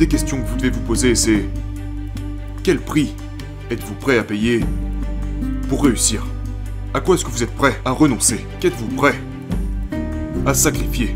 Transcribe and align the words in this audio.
des 0.00 0.08
questions 0.08 0.40
que 0.40 0.46
vous 0.46 0.56
devez 0.56 0.70
vous 0.70 0.80
poser, 0.80 1.14
c'est 1.14 1.44
quel 2.62 2.80
prix 2.80 3.14
êtes-vous 3.70 3.92
prêt 3.96 4.16
à 4.16 4.24
payer 4.24 4.60
pour 5.68 5.84
réussir? 5.84 6.26
À 6.94 7.02
quoi 7.02 7.16
est-ce 7.16 7.24
que 7.26 7.30
vous 7.30 7.42
êtes 7.42 7.54
prêt 7.54 7.78
à 7.84 7.90
renoncer? 7.90 8.40
Qu'êtes-vous 8.60 8.88
prêt 8.96 9.14
à 10.46 10.54
sacrifier? 10.54 11.14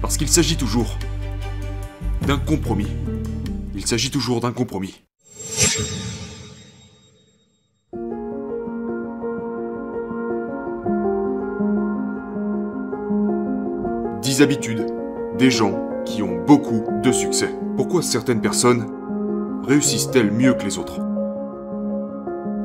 Parce 0.00 0.16
qu'il 0.16 0.28
s'agit 0.28 0.56
toujours 0.56 0.96
d'un 2.24 2.38
compromis. 2.38 2.86
Il 3.74 3.84
s'agit 3.84 4.12
toujours 4.12 4.40
d'un 4.40 4.52
compromis. 4.52 5.02
Dix 14.22 14.40
habitudes 14.40 14.86
des 15.36 15.50
gens 15.50 15.88
qui 16.04 16.22
ont 16.22 16.44
beaucoup 16.46 16.84
de 17.02 17.10
succès. 17.10 17.50
Pourquoi 17.82 18.02
certaines 18.02 18.40
personnes 18.40 18.86
réussissent-elles 19.64 20.30
mieux 20.30 20.54
que 20.54 20.62
les 20.62 20.78
autres? 20.78 21.00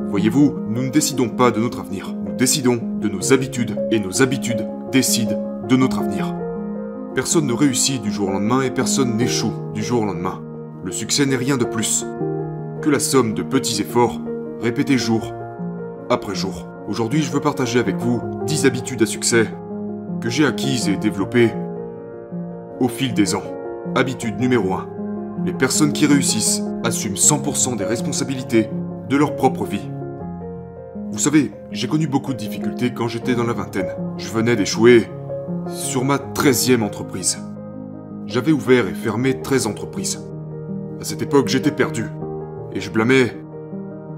Voyez-vous, 0.09 0.53
nous 0.70 0.84
ne 0.84 0.91
décidons 0.91 1.27
pas 1.27 1.49
de 1.49 1.59
notre 1.59 1.80
avenir, 1.80 2.13
nous 2.13 2.35
décidons 2.35 2.80
de 3.02 3.09
nos 3.09 3.34
habitudes 3.34 3.75
et 3.89 3.99
nos 3.99 4.22
habitudes 4.22 4.67
décident 4.91 5.63
de 5.67 5.75
notre 5.75 6.02
avenir. 6.02 6.35
Personne 7.16 7.48
ne 7.48 7.53
réussit 7.53 7.99
du 7.99 8.11
jour 8.11 8.30
au 8.30 8.31
lendemain 8.34 8.61
et 8.61 8.70
personne 8.70 9.17
n'échoue 9.17 9.53
du 9.73 9.81
jour 9.81 10.03
au 10.03 10.05
lendemain. 10.05 10.39
Le 10.84 10.91
succès 10.91 11.25
n'est 11.25 11.36
rien 11.36 11.58
de 11.58 11.66
plus 11.66 12.05
que 12.84 12.91
la 12.91 12.99
somme 12.99 13.34
de 13.34 13.41
petits 13.41 13.81
efforts 13.81 14.22
répétés 14.61 14.99
jour 14.99 15.34
après 16.11 16.36
jour. 16.36 16.67
Aujourd'hui, 16.88 17.23
je 17.23 17.31
veux 17.31 17.41
partager 17.41 17.80
avec 17.80 17.95
vous 17.95 18.22
10 18.45 18.67
habitudes 18.67 19.02
à 19.02 19.08
succès 19.08 19.47
que 20.22 20.30
j'ai 20.30 20.45
acquises 20.45 20.88
et 20.88 20.95
développées 20.95 21.52
au 22.80 22.88
fil 22.88 23.16
des 23.16 23.34
ans. 23.34 23.44
Habitude 23.95 24.39
numéro 24.39 24.75
1. 24.75 24.96
Les 25.47 25.53
personnes 25.53 25.93
qui 25.93 26.05
réussissent 26.05 26.61
assument 26.83 27.15
100% 27.15 27.77
des 27.77 27.85
responsabilités 27.85 28.69
de 29.08 29.16
leur 29.16 29.38
propre 29.38 29.63
vie. 29.63 29.89
Vous 31.09 31.19
savez, 31.19 31.53
j'ai 31.72 31.88
connu 31.88 32.05
beaucoup 32.05 32.33
de 32.33 32.38
difficultés 32.38 32.94
quand 32.94 33.08
j'étais 33.08 33.33
dans 33.33 33.45
la 33.45 33.53
vingtaine. 33.53 33.88
Je 34.17 34.27
venais 34.27 34.57
d'échouer 34.57 35.07
sur 35.69 36.03
ma 36.03 36.17
13e 36.17 36.83
entreprise. 36.83 37.39
J'avais 38.25 38.52
ouvert 38.52 38.89
et 38.89 38.94
fermé 38.94 39.41
13 39.41 39.67
entreprises. 39.67 40.22
À 40.99 41.05
cette 41.05 41.22
époque, 41.22 41.47
j'étais 41.47 41.72
perdu. 41.72 42.07
Et 42.73 42.81
je 42.81 42.91
blâmais... 42.91 43.38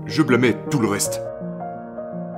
Je 0.07 0.23
blâmais 0.23 0.57
tout 0.71 0.79
le 0.79 0.87
reste. 0.87 1.21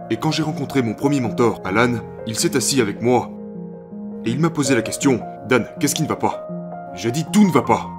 Et 0.10 0.18
quand 0.18 0.32
j'ai 0.32 0.44
rencontré 0.44 0.82
mon 0.82 0.96
premier 0.96 1.22
mentor, 1.22 1.62
Alan, 1.64 1.94
il 2.28 2.38
s'est 2.38 2.58
assis 2.58 2.82
avec 2.82 3.02
moi. 3.02 3.32
Et 4.26 4.32
il 4.32 4.42
m'a 4.42 4.50
posé 4.50 4.76
la 4.76 4.82
question, 4.82 5.22
Dan, 5.48 5.66
qu'est-ce 5.80 5.96
qui 5.96 6.04
ne 6.04 6.10
va 6.10 6.18
pas? 6.18 6.46
J'ai 6.94 7.12
dit 7.12 7.24
tout 7.32 7.48
ne 7.48 7.54
va 7.54 7.62
pas. 7.62 7.90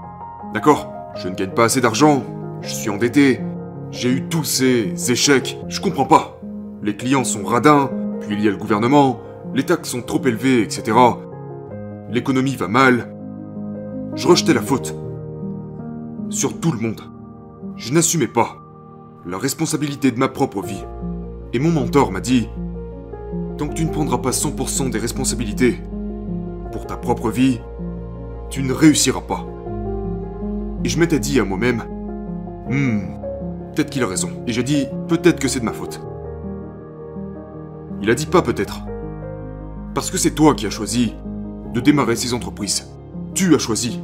D'accord 0.54 0.92
Je 1.14 1.28
ne 1.28 1.34
gagne 1.34 1.50
pas 1.50 1.64
assez 1.64 1.80
d'argent, 1.80 2.24
je 2.60 2.68
suis 2.68 2.90
endetté, 2.90 3.40
j'ai 3.90 4.10
eu 4.10 4.22
tous 4.28 4.44
ces 4.44 5.10
échecs, 5.10 5.58
je 5.68 5.80
comprends 5.80 6.04
pas. 6.04 6.38
Les 6.82 6.96
clients 6.96 7.24
sont 7.24 7.44
radins, 7.44 7.90
puis 8.20 8.34
il 8.34 8.42
y 8.42 8.48
a 8.48 8.50
le 8.50 8.56
gouvernement, 8.56 9.20
les 9.54 9.64
taxes 9.64 9.90
sont 9.90 10.02
trop 10.02 10.22
élevées, 10.24 10.62
etc. 10.62 10.96
L'économie 12.10 12.56
va 12.56 12.68
mal. 12.68 13.14
Je 14.14 14.28
rejetais 14.28 14.54
la 14.54 14.62
faute. 14.62 14.94
Sur 16.28 16.60
tout 16.60 16.72
le 16.72 16.80
monde. 16.80 17.00
Je 17.76 17.92
n'assumais 17.92 18.28
pas 18.28 18.56
la 19.26 19.38
responsabilité 19.38 20.10
de 20.10 20.18
ma 20.18 20.28
propre 20.28 20.62
vie. 20.62 20.84
Et 21.52 21.58
mon 21.58 21.70
mentor 21.70 22.12
m'a 22.12 22.20
dit, 22.20 22.48
tant 23.56 23.68
que 23.68 23.74
tu 23.74 23.84
ne 23.84 23.90
prendras 23.90 24.18
pas 24.18 24.30
100% 24.30 24.90
des 24.90 24.98
responsabilités 24.98 25.78
pour 26.72 26.86
ta 26.86 26.96
propre 26.96 27.30
vie, 27.30 27.60
tu 28.50 28.62
ne 28.62 28.72
réussiras 28.72 29.20
pas. 29.20 29.46
Et 30.84 30.88
je 30.88 30.98
m'étais 30.98 31.18
dit 31.18 31.38
à 31.38 31.44
moi-même, 31.44 31.84
hmm, 32.68 33.00
peut-être 33.74 33.90
qu'il 33.90 34.02
a 34.02 34.06
raison. 34.06 34.30
Et 34.46 34.52
j'ai 34.52 34.62
dit, 34.62 34.86
peut-être 35.08 35.38
que 35.38 35.48
c'est 35.48 35.60
de 35.60 35.64
ma 35.64 35.72
faute. 35.72 36.00
Il 38.00 38.10
a 38.10 38.14
dit 38.14 38.26
pas 38.26 38.42
peut-être. 38.42 38.80
Parce 39.94 40.10
que 40.10 40.18
c'est 40.18 40.32
toi 40.32 40.54
qui 40.54 40.66
as 40.66 40.70
choisi 40.70 41.14
de 41.72 41.80
démarrer 41.80 42.16
ces 42.16 42.34
entreprises. 42.34 42.90
Tu 43.34 43.54
as 43.54 43.58
choisi 43.58 44.00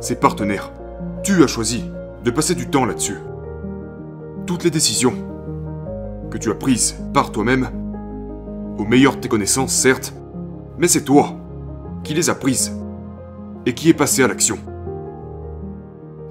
ces 0.00 0.16
partenaires. 0.16 0.72
Tu 1.22 1.42
as 1.44 1.46
choisi 1.46 1.84
de 2.24 2.30
passer 2.30 2.54
du 2.54 2.68
temps 2.68 2.84
là-dessus. 2.84 3.18
Toutes 4.46 4.64
les 4.64 4.70
décisions 4.70 5.14
que 6.30 6.38
tu 6.38 6.50
as 6.50 6.54
prises 6.54 6.96
par 7.14 7.30
toi-même, 7.30 7.68
au 8.78 8.84
meilleur 8.84 9.14
de 9.14 9.20
tes 9.20 9.28
connaissances, 9.28 9.72
certes, 9.72 10.14
mais 10.78 10.88
c'est 10.88 11.04
toi 11.04 11.36
qui 12.02 12.14
les 12.14 12.30
as 12.30 12.34
prises 12.34 12.72
et 13.66 13.74
qui 13.74 13.88
est 13.88 13.94
passé 13.94 14.24
à 14.24 14.28
l'action. 14.28 14.58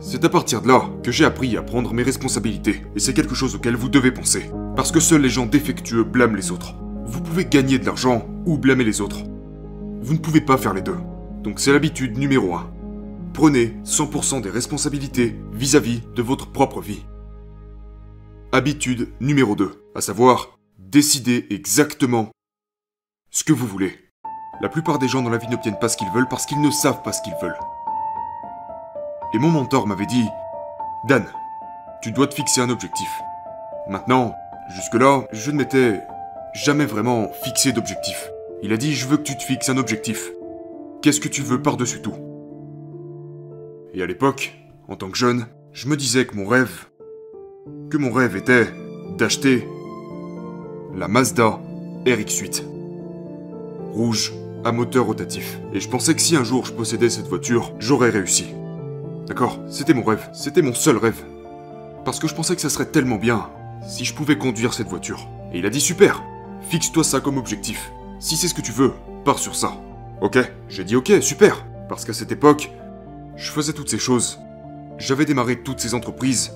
C'est 0.03 0.25
à 0.25 0.29
partir 0.29 0.63
de 0.63 0.67
là 0.67 0.89
que 1.03 1.12
j'ai 1.12 1.25
appris 1.25 1.56
à 1.56 1.62
prendre 1.62 1.94
mes 1.94 2.01
responsabilités, 2.01 2.81
et 2.95 3.00
c'est 3.00 3.13
quelque 3.13 3.35
chose 3.35 3.53
auquel 3.53 3.75
vous 3.75 3.88
devez 3.88 4.12
penser. 4.12 4.50
Parce 4.75 4.91
que 4.91 5.00
seuls 5.00 5.22
les 5.22 5.29
gens 5.29 5.45
défectueux 5.45 6.03
blâment 6.03 6.35
les 6.35 6.51
autres. 6.51 6.73
Vous 7.06 7.22
pouvez 7.22 7.45
gagner 7.45 7.78
de 7.78 7.85
l'argent 7.85 8.25
ou 8.47 8.57
blâmer 8.57 8.84
les 8.84 9.00
autres. 9.00 9.19
Vous 10.01 10.13
ne 10.13 10.17
pouvez 10.17 10.41
pas 10.41 10.57
faire 10.57 10.73
les 10.73 10.81
deux. 10.81 10.97
Donc 11.44 11.59
c'est 11.59 11.72
l'habitude 11.72 12.17
numéro 12.17 12.56
1. 12.56 12.73
Prenez 13.35 13.78
100% 13.85 14.41
des 14.41 14.50
responsabilités 14.50 15.35
vis-à-vis 15.53 16.01
de 16.16 16.22
votre 16.23 16.51
propre 16.51 16.81
vie. 16.81 17.06
Habitude 18.51 19.09
numéro 19.19 19.56
2, 19.56 19.84
à 19.94 20.01
savoir, 20.01 20.57
décidez 20.79 21.45
exactement 21.51 22.31
ce 23.29 23.44
que 23.44 23.53
vous 23.53 23.67
voulez. 23.67 24.00
La 24.61 24.69
plupart 24.69 24.97
des 24.97 25.07
gens 25.07 25.22
dans 25.22 25.29
la 25.29 25.38
vie 25.38 25.47
n'obtiennent 25.47 25.79
pas 25.79 25.90
ce 25.90 25.97
qu'ils 25.97 26.11
veulent 26.11 26.28
parce 26.28 26.47
qu'ils 26.47 26.61
ne 26.61 26.72
savent 26.72 27.03
pas 27.03 27.13
ce 27.13 27.22
qu'ils 27.22 27.35
veulent. 27.40 27.56
Et 29.34 29.40
mon 29.40 29.50
mentor 29.50 29.88
m'avait 29.88 30.06
dit, 30.06 30.28
Dan, 31.08 31.25
tu 32.02 32.12
dois 32.12 32.28
te 32.28 32.34
fixer 32.34 32.62
un 32.62 32.69
objectif. 32.69 33.09
Maintenant, 33.90 34.36
jusque-là, 34.69 35.24
je 35.31 35.52
ne 35.52 35.58
m'étais 35.58 36.02
jamais 36.53 36.86
vraiment 36.86 37.30
fixé 37.44 37.72
d'objectif. 37.72 38.30
Il 38.62 38.74
a 38.74 38.78
dit, 38.78 38.94
je 38.94 39.08
veux 39.08 39.18
que 39.18 39.24
tu 39.24 39.38
te 39.38 39.44
fixes 39.44 39.70
un 39.70 39.78
objectif. 39.78 40.31
Qu'est-ce 41.02 41.20
que 41.20 41.28
tu 41.28 41.41
veux 41.41 41.62
par-dessus 41.62 42.02
tout? 42.02 42.16
Et 43.94 44.03
à 44.03 44.06
l'époque, 44.06 44.53
en 44.88 44.96
tant 44.96 45.09
que 45.09 45.18
jeune, 45.18 45.47
je 45.72 45.88
me 45.88 45.97
disais 45.97 46.25
que 46.25 46.36
mon 46.36 46.46
rêve, 46.46 46.86
que 47.90 47.97
mon 47.97 48.12
rêve 48.12 48.36
était 48.36 48.68
d'acheter 49.18 49.68
la 50.96 51.08
Mazda 51.08 51.59
RX-8. 52.06 52.64
Rouge, 53.94 54.34
à 54.64 54.72
moteur 54.72 55.06
rotatif. 55.06 55.59
Et 55.74 55.80
je 55.80 55.90
pensais 55.90 56.14
que 56.14 56.22
si 56.22 56.36
un 56.36 56.44
jour 56.44 56.66
je 56.66 56.74
possédais 56.74 57.09
cette 57.09 57.28
voiture, 57.28 57.74
j'aurais 57.80 58.09
réussi. 58.09 58.46
D'accord 59.31 59.62
C'était 59.69 59.94
mon 59.94 60.03
rêve, 60.03 60.28
c'était 60.34 60.62
mon 60.62 60.74
seul 60.74 60.97
rêve. 60.97 61.24
Parce 62.03 62.19
que 62.19 62.28
je 62.28 62.36
pensais 62.36 62.53
que 62.53 62.62
ça 62.62 62.69
serait 62.69 62.88
tellement 62.88 63.16
bien 63.16 63.50
si 63.88 64.03
je 64.03 64.14
pouvais 64.14 64.38
conduire 64.38 64.74
cette 64.74 64.90
voiture. 64.90 65.25
Et 65.53 65.59
il 65.59 65.66
a 65.66 65.69
dit 65.69 65.80
super, 65.80 66.22
fixe-toi 66.68 67.06
ça 67.06 67.22
comme 67.22 67.38
objectif. 67.38 67.94
Si 68.20 68.36
c'est 68.36 68.50
ce 68.50 68.53
que 68.53 68.59
tu 68.59 68.74
veux, 68.74 68.91
pars 69.24 69.40
sur 69.40 69.56
ça. 69.56 69.78
Ok 70.20 70.38
J'ai 70.68 70.84
dit 70.84 70.97
ok, 70.97 71.14
super. 71.22 71.66
Parce 71.88 72.03
qu'à 72.03 72.12
cette 72.12 72.34
époque, 72.34 72.72
je 73.38 73.50
faisais 73.52 73.72
toutes 73.72 73.90
ces 73.90 74.00
choses. 74.00 74.38
J'avais 74.97 75.24
démarré 75.24 75.64
toutes 75.64 75.80
ces 75.80 75.94
entreprises. 75.94 76.52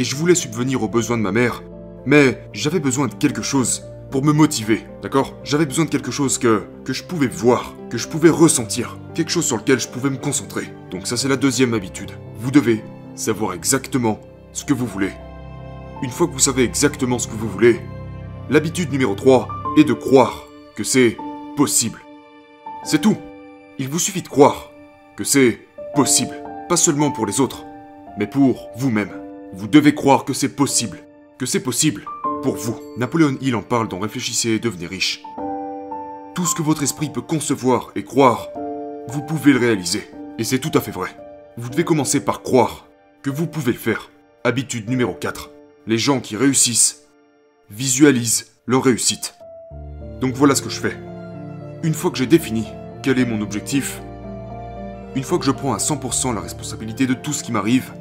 Et 0.00 0.02
je 0.02 0.16
voulais 0.16 0.34
subvenir 0.34 0.82
aux 0.82 0.88
besoins 0.88 1.18
de 1.18 1.22
ma 1.22 1.30
mère. 1.30 1.62
Mais 2.04 2.48
j'avais 2.52 2.80
besoin 2.80 3.06
de 3.06 3.14
quelque 3.14 3.42
chose 3.42 3.84
pour 4.10 4.24
me 4.24 4.32
motiver, 4.32 4.84
d'accord? 5.02 5.36
J'avais 5.44 5.66
besoin 5.66 5.84
de 5.84 5.90
quelque 5.90 6.10
chose 6.10 6.36
que, 6.38 6.64
que 6.84 6.92
je 6.92 7.04
pouvais 7.04 7.28
voir, 7.28 7.76
que 7.90 7.96
je 7.96 8.08
pouvais 8.08 8.28
ressentir, 8.28 8.98
quelque 9.14 9.30
chose 9.30 9.46
sur 9.46 9.56
lequel 9.56 9.78
je 9.78 9.86
pouvais 9.86 10.10
me 10.10 10.16
concentrer. 10.16 10.72
Donc 10.90 11.06
ça 11.06 11.16
c'est 11.16 11.28
la 11.28 11.36
deuxième 11.36 11.74
habitude. 11.74 12.12
Vous 12.38 12.50
devez 12.50 12.82
savoir 13.14 13.52
exactement 13.52 14.20
ce 14.52 14.64
que 14.64 14.74
vous 14.74 14.86
voulez. 14.86 15.12
Une 16.02 16.10
fois 16.10 16.26
que 16.26 16.32
vous 16.32 16.38
savez 16.38 16.62
exactement 16.62 17.18
ce 17.18 17.26
que 17.26 17.36
vous 17.36 17.48
voulez, 17.48 17.80
l'habitude 18.50 18.92
numéro 18.92 19.14
3 19.14 19.48
est 19.76 19.84
de 19.84 19.92
croire 19.92 20.46
que 20.76 20.84
c'est 20.84 21.16
possible. 21.56 22.00
C'est 22.84 23.00
tout. 23.00 23.16
Il 23.78 23.88
vous 23.88 23.98
suffit 23.98 24.22
de 24.22 24.28
croire 24.28 24.70
que 25.16 25.24
c'est 25.24 25.58
possible. 25.94 26.42
Pas 26.68 26.76
seulement 26.76 27.10
pour 27.10 27.26
les 27.26 27.40
autres, 27.40 27.64
mais 28.18 28.26
pour 28.26 28.68
vous-même. 28.76 29.10
Vous 29.52 29.66
devez 29.66 29.94
croire 29.94 30.24
que 30.24 30.32
c'est 30.32 30.54
possible. 30.54 30.98
Que 31.38 31.46
c'est 31.46 31.62
possible 31.62 32.04
pour 32.42 32.56
vous. 32.56 32.78
Napoléon 32.96 33.36
Hill 33.40 33.56
en 33.56 33.62
parle 33.62 33.88
dans 33.88 33.98
Réfléchissez 33.98 34.50
et 34.50 34.58
devenez 34.58 34.86
riche. 34.86 35.22
Tout 36.34 36.46
ce 36.46 36.54
que 36.54 36.62
votre 36.62 36.82
esprit 36.82 37.10
peut 37.10 37.22
concevoir 37.22 37.90
et 37.96 38.04
croire, 38.04 38.48
vous 39.08 39.22
pouvez 39.22 39.52
le 39.52 39.58
réaliser. 39.58 40.08
Et 40.38 40.44
c'est 40.44 40.60
tout 40.60 40.70
à 40.74 40.80
fait 40.80 40.92
vrai. 40.92 41.10
Vous 41.56 41.68
devez 41.68 41.84
commencer 41.84 42.20
par 42.20 42.42
croire 42.42 42.86
que 43.22 43.30
vous 43.30 43.48
pouvez 43.48 43.72
le 43.72 43.78
faire. 43.78 44.10
Habitude 44.44 44.88
numéro 44.88 45.12
4. 45.12 45.50
Les 45.88 45.98
gens 45.98 46.20
qui 46.20 46.36
réussissent 46.36 47.08
visualisent 47.70 48.52
leur 48.66 48.84
réussite. 48.84 49.34
Donc 50.20 50.34
voilà 50.34 50.54
ce 50.54 50.62
que 50.62 50.70
je 50.70 50.78
fais. 50.78 50.96
Une 51.82 51.94
fois 51.94 52.12
que 52.12 52.18
j'ai 52.18 52.26
défini 52.26 52.66
quel 53.02 53.18
est 53.18 53.24
mon 53.24 53.40
objectif, 53.40 54.00
une 55.16 55.24
fois 55.24 55.40
que 55.40 55.44
je 55.44 55.50
prends 55.50 55.74
à 55.74 55.78
100% 55.78 56.34
la 56.34 56.40
responsabilité 56.40 57.08
de 57.08 57.14
tout 57.14 57.32
ce 57.32 57.42
qui 57.42 57.50
m'arrive, 57.50 57.92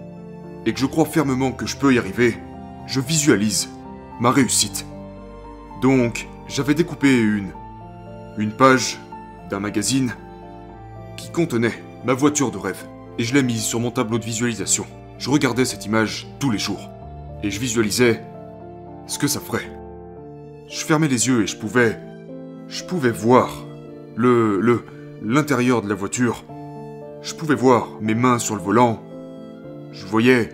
et 0.67 0.73
que 0.73 0.79
je 0.79 0.85
crois 0.85 1.05
fermement 1.05 1.51
que 1.51 1.65
je 1.65 1.77
peux 1.77 1.93
y 1.93 1.97
arriver, 1.97 2.37
je 2.85 2.99
visualise 2.99 3.69
ma 4.19 4.29
réussite. 4.29 4.85
Donc, 5.81 6.27
j'avais 6.47 6.75
découpé 6.75 7.19
une 7.19 7.51
une 8.37 8.51
page 8.51 8.99
d'un 9.49 9.59
magazine 9.59 10.13
qui 11.15 11.31
contenait 11.31 11.81
ma 12.07 12.13
voiture 12.13 12.51
de 12.51 12.57
rêve. 12.57 12.85
et 13.19 13.23
je 13.23 13.33
l'ai 13.33 13.43
mise 13.43 13.63
sur 13.63 13.81
mon 13.81 13.91
tableau 13.91 14.17
de 14.17 14.23
visualisation. 14.23 14.85
Je 15.17 15.29
regardais 15.29 15.65
cette 15.65 15.85
image 15.85 16.27
tous 16.39 16.51
les 16.51 16.57
jours, 16.57 16.89
et 17.43 17.51
je 17.51 17.59
visualisais 17.59 18.21
ce 19.07 19.19
que 19.19 19.27
ça 19.27 19.41
ferait. 19.41 19.69
Je 20.69 20.85
fermais 20.85 21.09
les 21.09 21.27
yeux 21.27 21.43
et 21.43 21.47
je 21.47 21.57
pouvais... 21.57 21.99
Je 22.69 22.83
pouvais 22.83 23.11
voir 23.11 23.65
le... 24.15 24.61
le... 24.61 24.83
l'intérieur 25.21 25.81
de 25.81 25.89
la 25.89 25.95
voiture. 25.95 26.45
Je 27.21 27.33
pouvais 27.33 27.55
voir 27.55 27.89
mes 27.99 28.15
mains 28.15 28.39
sur 28.39 28.55
le 28.55 28.61
volant. 28.61 29.03
Je 29.91 30.05
voyais 30.05 30.49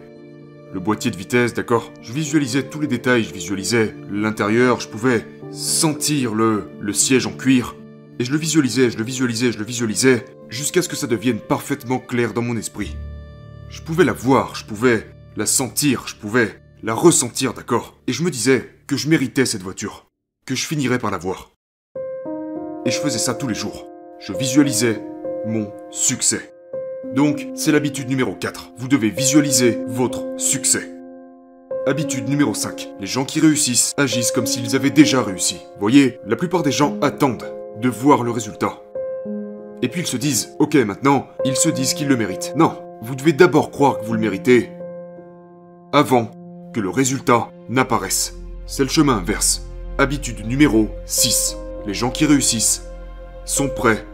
le 0.73 0.79
boîtier 0.79 1.11
de 1.11 1.17
vitesse, 1.17 1.53
d'accord? 1.53 1.91
Je 2.01 2.13
visualisais 2.13 2.63
tous 2.63 2.79
les 2.79 2.87
détails, 2.87 3.23
je 3.23 3.33
visualisais 3.33 3.93
l'intérieur, 4.11 4.79
je 4.79 4.87
pouvais 4.87 5.25
sentir 5.51 6.33
le, 6.33 6.69
le 6.79 6.93
siège 6.93 7.27
en 7.27 7.31
cuir. 7.31 7.75
Et 8.17 8.23
je 8.23 8.31
le 8.31 8.37
visualisais, 8.37 8.89
je 8.89 8.97
le 8.97 9.03
visualisais, 9.03 9.51
je 9.51 9.59
le 9.59 9.65
visualisais, 9.65 10.25
jusqu'à 10.53 10.81
ce 10.81 10.87
que 10.87 10.95
ça 10.95 11.07
devienne 11.07 11.39
parfaitement 11.39 11.99
clair 11.99 12.33
dans 12.33 12.41
mon 12.41 12.55
esprit. 12.55 12.95
Je 13.69 13.81
pouvais 13.81 14.05
la 14.05 14.13
voir, 14.13 14.55
je 14.55 14.65
pouvais 14.65 15.07
la 15.35 15.45
sentir, 15.45 16.07
je 16.07 16.15
pouvais 16.15 16.61
la 16.83 16.93
ressentir, 16.93 17.53
d'accord? 17.53 17.97
Et 18.07 18.13
je 18.13 18.23
me 18.23 18.29
disais 18.29 18.69
que 18.87 18.95
je 18.95 19.09
méritais 19.09 19.45
cette 19.45 19.63
voiture, 19.63 20.05
que 20.45 20.53
je 20.53 20.65
finirais 20.65 20.99
par 20.99 21.11
la 21.11 21.17
voir. 21.17 21.51
Et 22.85 22.91
je 22.91 22.99
faisais 22.99 23.17
ça 23.17 23.33
tous 23.33 23.47
les 23.47 23.55
jours. 23.55 23.87
Je 24.19 24.31
visualisais 24.31 25.01
mon 25.47 25.73
succès. 25.89 26.53
Donc, 27.15 27.47
c'est 27.55 27.71
l'habitude 27.71 28.09
numéro 28.09 28.35
4. 28.35 28.73
Vous 28.77 28.87
devez 28.87 29.09
visualiser 29.09 29.79
votre 29.87 30.23
succès. 30.37 30.89
Habitude 31.87 32.29
numéro 32.29 32.53
5. 32.53 32.89
Les 32.99 33.07
gens 33.07 33.25
qui 33.25 33.39
réussissent 33.39 33.93
agissent 33.97 34.31
comme 34.31 34.45
s'ils 34.45 34.75
avaient 34.75 34.91
déjà 34.91 35.23
réussi. 35.23 35.57
Voyez, 35.79 36.19
la 36.25 36.35
plupart 36.35 36.63
des 36.63 36.71
gens 36.71 36.99
attendent 37.01 37.51
de 37.81 37.89
voir 37.89 38.23
le 38.23 38.31
résultat. 38.31 38.82
Et 39.83 39.89
puis 39.89 39.99
ils 39.99 40.07
se 40.07 40.15
disent, 40.15 40.55
ok 40.59 40.75
maintenant, 40.75 41.27
ils 41.43 41.57
se 41.57 41.67
disent 41.67 41.93
qu'ils 41.93 42.07
le 42.07 42.15
méritent. 42.15 42.53
Non, 42.55 42.81
vous 43.01 43.15
devez 43.15 43.33
d'abord 43.33 43.69
croire 43.69 43.99
que 43.99 44.05
vous 44.05 44.13
le 44.13 44.19
méritez 44.19 44.71
avant 45.91 46.31
que 46.73 46.79
le 46.79 46.89
résultat 46.89 47.49
n'apparaisse. 47.67 48.37
C'est 48.65 48.83
le 48.83 48.89
chemin 48.89 49.17
inverse. 49.17 49.67
Habitude 49.97 50.47
numéro 50.47 50.87
6. 51.05 51.57
Les 51.85 51.93
gens 51.93 52.11
qui 52.11 52.25
réussissent 52.25 52.85
sont 53.43 53.67
prêts 53.67 54.05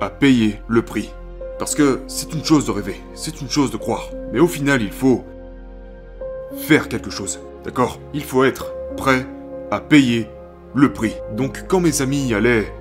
à 0.00 0.08
payer 0.08 0.60
le 0.66 0.80
prix. 0.80 1.12
Parce 1.58 1.74
que 1.74 2.00
c'est 2.06 2.32
une 2.32 2.42
chose 2.42 2.64
de 2.64 2.70
rêver, 2.70 2.96
c'est 3.14 3.42
une 3.42 3.50
chose 3.50 3.70
de 3.70 3.76
croire. 3.76 4.08
Mais 4.32 4.40
au 4.40 4.48
final, 4.48 4.80
il 4.80 4.92
faut 4.92 5.24
faire 6.56 6.88
quelque 6.88 7.10
chose. 7.10 7.38
D'accord? 7.64 8.00
Il 8.14 8.24
faut 8.24 8.44
être 8.44 8.72
prêt 8.96 9.26
à 9.70 9.80
payer 9.80 10.26
le 10.74 10.90
prix. 10.90 11.14
Donc 11.36 11.64
quand 11.68 11.80
mes 11.80 12.00
amis 12.00 12.32
allaient 12.32 12.72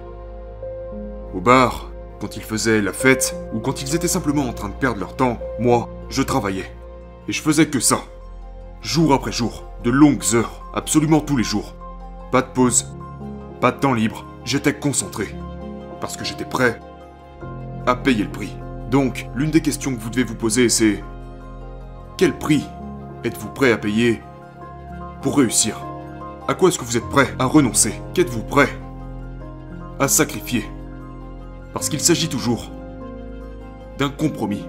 au 1.34 1.42
bar, 1.42 1.87
quand 2.20 2.38
ils 2.38 2.44
faisaient 2.44 2.82
la 2.82 2.94
fête, 2.94 3.36
ou 3.54 3.60
quand 3.60 3.82
ils 3.82 3.96
étaient 3.96 4.08
simplement 4.08 4.48
en 4.48 4.54
train 4.54 4.70
de 4.70 4.74
perdre 4.74 5.00
leur 5.00 5.16
temps, 5.16 5.38
moi, 5.60 5.90
je 6.10 6.22
travaillais. 6.22 6.72
Et 7.28 7.32
je 7.32 7.42
faisais 7.42 7.68
que 7.68 7.80
ça. 7.80 8.00
Jour 8.82 9.14
après 9.14 9.32
jour, 9.32 9.64
de 9.84 9.90
longues 9.90 10.24
heures, 10.34 10.70
absolument 10.74 11.20
tous 11.20 11.38
les 11.38 11.44
jours. 11.44 11.74
Pas 12.32 12.42
de 12.42 12.48
pause, 12.48 12.88
pas 13.62 13.72
de 13.72 13.80
temps 13.80 13.94
libre, 13.94 14.26
j'étais 14.46 14.74
concentré. 14.74 15.36
Parce 16.00 16.16
que 16.16 16.26
j'étais 16.26 16.46
prêt 16.46 16.80
à 17.86 17.96
payer 17.96 18.24
le 18.24 18.32
prix. 18.32 18.56
Donc, 18.92 19.28
l'une 19.36 19.52
des 19.52 19.62
questions 19.62 19.94
que 19.96 20.00
vous 20.00 20.10
devez 20.10 20.24
vous 20.24 20.36
poser, 20.36 20.70
c'est 20.70 21.04
quel 22.18 22.38
prix 22.38 22.64
êtes-vous 23.24 23.50
prêt 23.50 23.72
à 23.72 23.78
payer 23.78 24.22
pour 25.22 25.38
réussir? 25.38 25.78
À 26.48 26.54
quoi 26.54 26.70
est-ce 26.70 26.80
que 26.80 26.86
vous 26.86 26.98
êtes 26.98 27.10
prêt 27.10 27.28
à 27.40 27.46
renoncer? 27.46 27.94
Qu'êtes-vous 28.14 28.44
prêt 28.44 28.70
à 30.00 30.08
sacrifier? 30.08 30.66
Parce 31.78 31.90
qu'il 31.90 32.00
s'agit 32.00 32.28
toujours 32.28 32.72
d'un 34.00 34.10
compromis. 34.10 34.66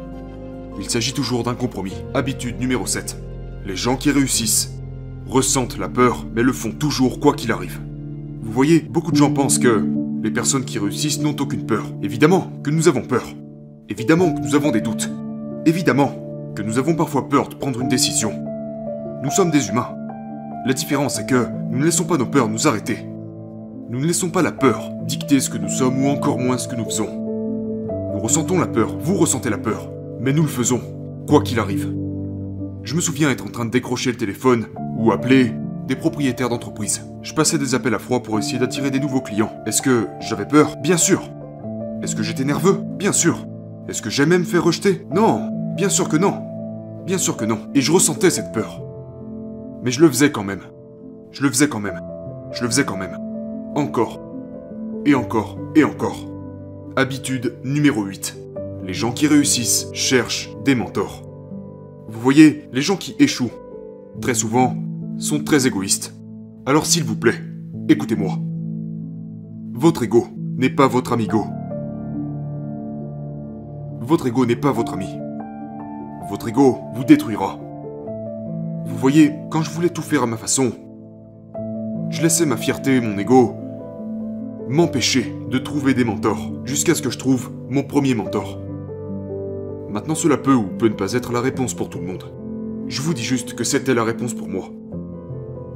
Il 0.78 0.90
s'agit 0.90 1.14
toujours 1.14 1.42
d'un 1.42 1.54
compromis. 1.54 1.94
Habitude 2.12 2.60
numéro 2.60 2.84
7. 2.84 3.16
Les 3.64 3.76
gens 3.76 3.96
qui 3.96 4.10
réussissent 4.10 4.74
ressentent 5.26 5.78
la 5.78 5.88
peur, 5.88 6.26
mais 6.34 6.42
le 6.42 6.52
font 6.52 6.70
toujours 6.70 7.18
quoi 7.18 7.32
qu'il 7.32 7.50
arrive. 7.50 7.80
Vous 8.42 8.52
voyez, 8.52 8.80
beaucoup 8.80 9.10
de 9.10 9.16
gens 9.16 9.32
pensent 9.32 9.58
que 9.58 9.86
les 10.22 10.30
personnes 10.30 10.66
qui 10.66 10.78
réussissent 10.78 11.22
n'ont 11.22 11.34
aucune 11.40 11.64
peur. 11.64 11.86
Évidemment 12.02 12.52
que 12.62 12.68
nous 12.68 12.88
avons 12.88 13.00
peur. 13.00 13.24
Évidemment 13.88 14.34
que 14.34 14.40
nous 14.40 14.54
avons 14.54 14.70
des 14.70 14.82
doutes. 14.82 15.08
Évidemment 15.64 16.12
que 16.54 16.60
nous 16.60 16.76
avons 16.76 16.94
parfois 16.94 17.26
peur 17.30 17.48
de 17.48 17.54
prendre 17.54 17.80
une 17.80 17.88
décision. 17.88 18.34
Nous 19.24 19.30
sommes 19.30 19.50
des 19.50 19.68
humains. 19.68 19.94
La 20.66 20.74
différence 20.74 21.18
est 21.18 21.26
que 21.26 21.46
nous 21.70 21.78
ne 21.78 21.86
laissons 21.86 22.04
pas 22.04 22.18
nos 22.18 22.26
peurs 22.26 22.50
nous 22.50 22.68
arrêter. 22.68 23.07
Nous 23.90 24.00
ne 24.00 24.06
laissons 24.06 24.28
pas 24.28 24.42
la 24.42 24.52
peur 24.52 24.90
dicter 25.06 25.40
ce 25.40 25.48
que 25.48 25.56
nous 25.56 25.70
sommes 25.70 26.04
ou 26.04 26.08
encore 26.08 26.38
moins 26.38 26.58
ce 26.58 26.68
que 26.68 26.76
nous 26.76 26.84
faisons. 26.84 27.08
Nous 28.12 28.20
ressentons 28.20 28.58
la 28.58 28.66
peur, 28.66 28.94
vous 28.98 29.14
ressentez 29.14 29.48
la 29.48 29.56
peur, 29.56 29.90
mais 30.20 30.34
nous 30.34 30.42
le 30.42 30.48
faisons, 30.48 30.82
quoi 31.26 31.42
qu'il 31.42 31.58
arrive. 31.58 31.90
Je 32.82 32.94
me 32.94 33.00
souviens 33.00 33.30
être 33.30 33.46
en 33.46 33.50
train 33.50 33.64
de 33.64 33.70
décrocher 33.70 34.10
le 34.10 34.18
téléphone 34.18 34.66
ou 34.98 35.10
appeler 35.10 35.54
des 35.86 35.96
propriétaires 35.96 36.50
d'entreprise. 36.50 37.00
Je 37.22 37.32
passais 37.32 37.56
des 37.56 37.74
appels 37.74 37.94
à 37.94 37.98
froid 37.98 38.22
pour 38.22 38.38
essayer 38.38 38.58
d'attirer 38.58 38.90
des 38.90 39.00
nouveaux 39.00 39.22
clients. 39.22 39.52
Est-ce 39.64 39.80
que 39.80 40.06
j'avais 40.20 40.44
peur? 40.44 40.76
Bien 40.82 40.98
sûr. 40.98 41.22
Est-ce 42.02 42.14
que 42.14 42.22
j'étais 42.22 42.44
nerveux? 42.44 42.82
Bien 42.98 43.12
sûr. 43.12 43.46
Est-ce 43.88 44.02
que 44.02 44.10
j'aimais 44.10 44.36
me 44.36 44.44
faire 44.44 44.64
rejeter? 44.64 45.06
Non, 45.14 45.50
bien 45.76 45.88
sûr 45.88 46.10
que 46.10 46.18
non. 46.18 46.42
Bien 47.06 47.16
sûr 47.16 47.38
que 47.38 47.46
non. 47.46 47.60
Et 47.74 47.80
je 47.80 47.90
ressentais 47.90 48.28
cette 48.28 48.52
peur. 48.52 48.82
Mais 49.82 49.90
je 49.90 50.02
le 50.02 50.08
faisais 50.08 50.30
quand 50.30 50.44
même. 50.44 50.60
Je 51.30 51.42
le 51.42 51.48
faisais 51.48 51.68
quand 51.68 51.80
même. 51.80 52.02
Je 52.52 52.62
le 52.62 52.68
faisais 52.68 52.84
quand 52.84 52.98
même. 52.98 53.16
Encore. 53.74 54.20
Et 55.04 55.14
encore. 55.14 55.58
Et 55.74 55.84
encore. 55.84 56.26
Habitude 56.96 57.54
numéro 57.64 58.02
8. 58.02 58.36
Les 58.84 58.94
gens 58.94 59.12
qui 59.12 59.26
réussissent 59.26 59.88
cherchent 59.92 60.50
des 60.64 60.74
mentors. 60.74 61.22
Vous 62.08 62.20
voyez, 62.20 62.68
les 62.72 62.82
gens 62.82 62.96
qui 62.96 63.14
échouent, 63.18 63.52
très 64.20 64.34
souvent, 64.34 64.74
sont 65.18 65.44
très 65.44 65.66
égoïstes. 65.66 66.14
Alors 66.66 66.86
s'il 66.86 67.04
vous 67.04 67.16
plaît, 67.16 67.40
écoutez-moi. 67.88 68.38
Votre 69.74 70.04
ego 70.04 70.26
n'est 70.56 70.70
pas 70.70 70.88
votre 70.88 71.12
amigo. 71.12 71.44
Votre 74.00 74.26
ego 74.26 74.46
n'est 74.46 74.56
pas 74.56 74.72
votre 74.72 74.94
ami. 74.94 75.08
Votre 76.30 76.48
ego 76.48 76.78
vous 76.94 77.04
détruira. 77.04 77.58
Vous 78.86 78.96
voyez, 78.96 79.34
quand 79.50 79.62
je 79.62 79.70
voulais 79.70 79.90
tout 79.90 80.02
faire 80.02 80.22
à 80.22 80.26
ma 80.26 80.36
façon, 80.38 80.72
je 82.10 82.22
laissais 82.22 82.46
ma 82.46 82.56
fierté 82.56 82.96
et 82.96 83.00
mon 83.00 83.18
ego 83.18 83.54
m'empêcher 84.68 85.34
de 85.50 85.58
trouver 85.58 85.94
des 85.94 86.04
mentors, 86.04 86.52
jusqu'à 86.64 86.94
ce 86.94 87.02
que 87.02 87.10
je 87.10 87.18
trouve 87.18 87.50
mon 87.70 87.82
premier 87.82 88.14
mentor. 88.14 88.60
Maintenant 89.88 90.14
cela 90.14 90.36
peut 90.36 90.54
ou 90.54 90.64
peut 90.64 90.88
ne 90.88 90.94
pas 90.94 91.14
être 91.14 91.32
la 91.32 91.40
réponse 91.40 91.74
pour 91.74 91.88
tout 91.88 91.98
le 91.98 92.06
monde. 92.06 92.24
Je 92.86 93.00
vous 93.00 93.14
dis 93.14 93.24
juste 93.24 93.54
que 93.54 93.64
c'était 93.64 93.94
la 93.94 94.04
réponse 94.04 94.34
pour 94.34 94.48
moi. 94.48 94.68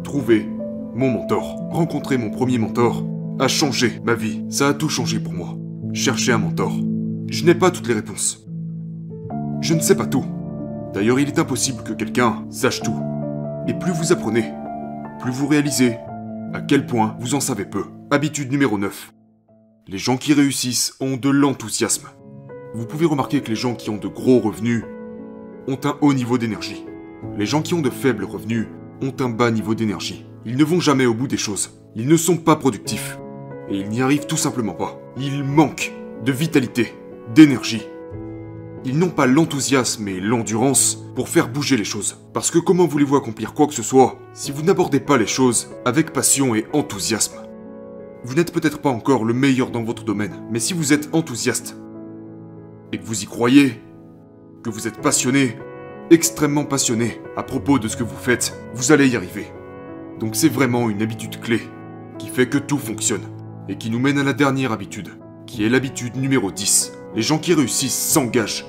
Trouver 0.04 0.46
mon 0.94 1.10
mentor, 1.10 1.56
rencontrer 1.70 2.18
mon 2.18 2.30
premier 2.30 2.58
mentor, 2.58 3.04
a 3.38 3.48
changé 3.48 4.00
ma 4.04 4.14
vie. 4.14 4.44
Ça 4.50 4.68
a 4.68 4.74
tout 4.74 4.88
changé 4.88 5.18
pour 5.20 5.32
moi. 5.32 5.56
Chercher 5.94 6.32
un 6.32 6.38
mentor. 6.38 6.72
Je 7.28 7.44
n'ai 7.44 7.54
pas 7.54 7.70
toutes 7.70 7.88
les 7.88 7.94
réponses. 7.94 8.46
Je 9.62 9.74
ne 9.74 9.80
sais 9.80 9.96
pas 9.96 10.06
tout. 10.06 10.24
D'ailleurs, 10.92 11.18
il 11.18 11.28
est 11.28 11.38
impossible 11.38 11.82
que 11.82 11.92
quelqu'un 11.94 12.44
sache 12.50 12.82
tout. 12.82 12.98
Et 13.66 13.74
plus 13.74 13.92
vous 13.92 14.12
apprenez, 14.12 14.44
plus 15.20 15.30
vous 15.30 15.46
réalisez 15.46 15.96
à 16.52 16.60
quel 16.60 16.86
point 16.86 17.16
vous 17.18 17.34
en 17.34 17.40
savez 17.40 17.64
peu. 17.64 17.84
Habitude 18.10 18.50
numéro 18.50 18.76
9. 18.76 19.12
Les 19.88 19.98
gens 19.98 20.16
qui 20.16 20.34
réussissent 20.34 20.94
ont 21.00 21.16
de 21.16 21.30
l'enthousiasme. 21.30 22.08
Vous 22.74 22.86
pouvez 22.86 23.06
remarquer 23.06 23.40
que 23.40 23.48
les 23.48 23.56
gens 23.56 23.74
qui 23.74 23.90
ont 23.90 23.96
de 23.96 24.08
gros 24.08 24.38
revenus 24.38 24.84
ont 25.66 25.78
un 25.84 25.96
haut 26.00 26.12
niveau 26.12 26.38
d'énergie. 26.38 26.84
Les 27.38 27.46
gens 27.46 27.62
qui 27.62 27.74
ont 27.74 27.80
de 27.80 27.90
faibles 27.90 28.24
revenus 28.24 28.66
ont 29.00 29.14
un 29.20 29.30
bas 29.30 29.50
niveau 29.50 29.74
d'énergie. 29.74 30.26
Ils 30.44 30.56
ne 30.56 30.64
vont 30.64 30.80
jamais 30.80 31.06
au 31.06 31.14
bout 31.14 31.28
des 31.28 31.36
choses. 31.36 31.80
Ils 31.94 32.08
ne 32.08 32.16
sont 32.16 32.36
pas 32.36 32.56
productifs. 32.56 33.18
Et 33.68 33.78
ils 33.78 33.88
n'y 33.88 34.02
arrivent 34.02 34.26
tout 34.26 34.36
simplement 34.36 34.74
pas. 34.74 35.00
Ils 35.16 35.44
manquent 35.44 35.92
de 36.24 36.32
vitalité 36.32 36.94
d'énergie. 37.34 37.82
Ils 38.84 38.98
n'ont 38.98 39.10
pas 39.10 39.26
l'enthousiasme 39.26 40.08
et 40.08 40.18
l'endurance 40.18 41.04
pour 41.14 41.28
faire 41.28 41.48
bouger 41.48 41.76
les 41.76 41.84
choses. 41.84 42.18
Parce 42.32 42.50
que 42.50 42.58
comment 42.58 42.86
voulez-vous 42.86 43.14
accomplir 43.14 43.54
quoi 43.54 43.68
que 43.68 43.74
ce 43.74 43.82
soit 43.82 44.18
si 44.32 44.50
vous 44.50 44.62
n'abordez 44.62 44.98
pas 44.98 45.18
les 45.18 45.26
choses 45.26 45.70
avec 45.84 46.12
passion 46.12 46.56
et 46.56 46.66
enthousiasme? 46.72 47.36
Vous 48.24 48.34
n'êtes 48.34 48.52
peut-être 48.52 48.80
pas 48.80 48.90
encore 48.90 49.24
le 49.24 49.34
meilleur 49.34 49.70
dans 49.70 49.84
votre 49.84 50.04
domaine, 50.04 50.42
mais 50.50 50.58
si 50.58 50.74
vous 50.74 50.92
êtes 50.92 51.10
enthousiaste 51.12 51.76
et 52.92 52.98
que 52.98 53.04
vous 53.04 53.22
y 53.22 53.26
croyez, 53.26 53.80
que 54.64 54.70
vous 54.70 54.88
êtes 54.88 55.00
passionné, 55.00 55.56
extrêmement 56.10 56.64
passionné 56.64 57.20
à 57.36 57.44
propos 57.44 57.78
de 57.78 57.86
ce 57.86 57.96
que 57.96 58.04
vous 58.04 58.16
faites, 58.16 58.52
vous 58.74 58.90
allez 58.90 59.08
y 59.08 59.16
arriver. 59.16 59.46
Donc 60.18 60.34
c'est 60.34 60.48
vraiment 60.48 60.90
une 60.90 61.02
habitude 61.02 61.40
clé 61.40 61.60
qui 62.18 62.28
fait 62.28 62.48
que 62.48 62.58
tout 62.58 62.78
fonctionne 62.78 63.28
et 63.68 63.76
qui 63.76 63.90
nous 63.90 64.00
mène 64.00 64.18
à 64.18 64.24
la 64.24 64.32
dernière 64.32 64.72
habitude, 64.72 65.08
qui 65.46 65.64
est 65.64 65.68
l'habitude 65.68 66.16
numéro 66.16 66.50
10. 66.50 66.92
Les 67.14 67.22
gens 67.22 67.38
qui 67.38 67.52
réussissent 67.52 67.98
s'engagent 67.98 68.64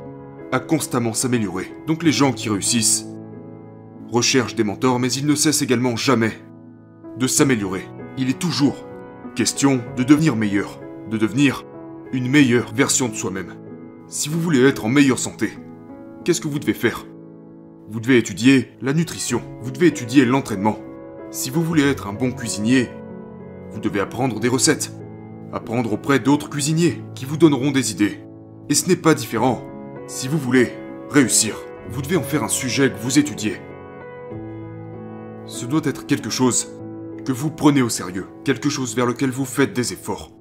à 0.52 0.60
constamment 0.60 1.14
s'améliorer. 1.14 1.72
Donc 1.88 2.04
les 2.04 2.12
gens 2.12 2.34
qui 2.34 2.50
réussissent 2.50 3.06
recherchent 4.12 4.56
des 4.56 4.64
mentors, 4.64 5.00
mais 5.00 5.12
ils 5.12 5.26
ne 5.26 5.36
cessent 5.36 5.62
également 5.62 5.96
jamais 5.96 6.34
de 7.18 7.28
s'améliorer. 7.28 7.86
Il 8.18 8.30
est 8.30 8.40
toujours 8.40 8.86
question 9.36 9.82
de 9.98 10.04
devenir 10.04 10.36
meilleur, 10.36 10.80
de 11.10 11.18
devenir 11.18 11.64
une 12.12 12.30
meilleure 12.30 12.74
version 12.74 13.10
de 13.10 13.16
soi-même. 13.16 13.56
Si 14.08 14.30
vous 14.30 14.40
voulez 14.40 14.62
être 14.64 14.86
en 14.86 14.90
meilleure 14.90 15.20
santé, 15.20 15.52
qu'est-ce 16.24 16.42
que 16.42 16.48
vous 16.48 16.60
devez 16.60 16.74
faire? 16.74 17.06
Vous 17.90 18.00
devez 18.00 18.18
étudier 18.18 18.72
la 18.82 18.94
nutrition, 18.94 19.42
vous 19.62 19.72
devez 19.72 19.88
étudier 19.88 20.26
l'entraînement. 20.26 20.78
Si 21.32 21.50
vous 21.50 21.64
voulez 21.64 21.84
être 21.84 22.08
un 22.08 22.14
bon 22.14 22.32
cuisinier, 22.32 22.90
vous 23.72 23.80
devez 23.80 24.00
apprendre 24.00 24.40
des 24.40 24.48
recettes, 24.48 24.92
apprendre 25.52 25.94
auprès 25.94 26.20
d'autres 26.20 26.50
cuisiniers 26.50 27.02
qui 27.16 27.26
vous 27.26 27.38
donneront 27.38 27.72
des 27.72 27.92
idées. 27.92 28.23
Et 28.70 28.76
ce 28.76 28.88
n'est 28.88 28.96
pas 28.96 29.14
différent. 29.14 29.62
Si 30.08 30.28
vous 30.28 30.38
voulez 30.38 30.72
réussir, 31.10 31.56
vous 31.90 32.02
devez 32.02 32.16
en 32.16 32.24
faire 32.24 32.44
un 32.44 32.50
sujet 32.50 32.92
que 32.92 33.00
vous 33.00 33.20
étudiez. 33.20 33.58
Ce 35.46 35.66
doit 35.66 35.82
être 35.84 36.06
quelque 36.06 36.30
chose 36.30 36.70
que 37.26 37.32
vous 37.32 37.52
prenez 37.52 37.82
au 37.82 37.90
sérieux, 37.90 38.28
quelque 38.44 38.70
chose 38.70 38.96
vers 38.96 39.06
lequel 39.06 39.32
vous 39.32 39.46
faites 39.46 39.74
des 39.74 39.94
efforts. 39.94 40.32